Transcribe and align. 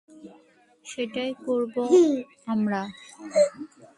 সেটাই 0.85 1.31
করবো 1.45 1.83
আমরা। 2.47 2.81